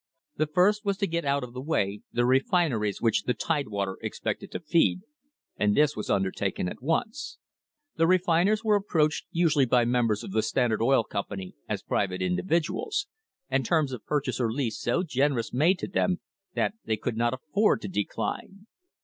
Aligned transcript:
The 0.37 0.47
first 0.47 0.83
was 0.83 0.97
to 0.97 1.05
get 1.05 1.25
out 1.25 1.43
of 1.43 1.53
the 1.53 1.61
way 1.61 2.01
the 2.11 2.25
refineries 2.25 3.03
which 3.03 3.25
the 3.25 3.35
Tidewater 3.35 3.99
expected 4.01 4.49
to 4.49 4.59
feed, 4.59 5.01
and 5.57 5.77
this 5.77 5.95
was 5.95 6.09
undertaken 6.09 6.67
at 6.67 6.81
once. 6.81 7.37
The 7.97 8.07
refiners 8.07 8.63
were 8.63 8.75
approached 8.75 9.27
usually 9.29 9.67
by 9.67 9.85
members 9.85 10.23
of 10.23 10.31
the 10.31 10.41
Standard 10.41 10.81
Oil 10.81 11.03
Company 11.03 11.53
as 11.69 11.83
private 11.83 12.19
individuals, 12.23 13.05
and 13.47 13.63
terms 13.63 13.91
of 13.93 14.03
purchase 14.03 14.39
or 14.39 14.51
lease 14.51 14.79
so 14.81 15.03
generous 15.03 15.53
made 15.53 15.77
to 15.77 15.87
them 15.87 16.19
that 16.55 16.73
they 16.83 16.97
could 16.97 17.15
not 17.15 17.35
afford 17.35 17.79
to 17.81 17.87
decline. 17.87 18.65